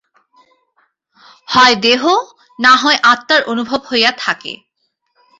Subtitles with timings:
[1.47, 2.01] হয় দেহ,
[2.59, 4.53] না হয় আত্মার অনুভব হইয়া থাকে।